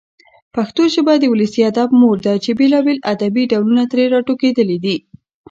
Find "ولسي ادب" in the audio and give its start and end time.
1.33-1.89